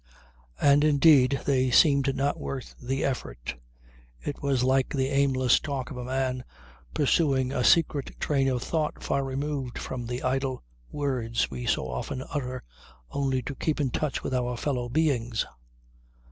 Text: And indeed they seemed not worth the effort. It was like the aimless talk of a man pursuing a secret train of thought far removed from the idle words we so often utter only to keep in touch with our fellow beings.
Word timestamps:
And 0.59 0.83
indeed 0.83 1.41
they 1.45 1.69
seemed 1.69 2.15
not 2.15 2.39
worth 2.39 2.73
the 2.81 3.03
effort. 3.05 3.55
It 4.19 4.41
was 4.41 4.63
like 4.63 4.89
the 4.89 5.09
aimless 5.09 5.59
talk 5.59 5.91
of 5.91 5.97
a 5.97 6.03
man 6.03 6.43
pursuing 6.95 7.51
a 7.51 7.63
secret 7.63 8.19
train 8.19 8.47
of 8.47 8.63
thought 8.63 9.03
far 9.03 9.23
removed 9.23 9.77
from 9.77 10.07
the 10.07 10.23
idle 10.23 10.63
words 10.91 11.51
we 11.51 11.67
so 11.67 11.87
often 11.87 12.23
utter 12.33 12.63
only 13.11 13.43
to 13.43 13.53
keep 13.53 13.79
in 13.79 13.91
touch 13.91 14.23
with 14.23 14.33
our 14.33 14.57
fellow 14.57 14.89
beings. 14.89 15.45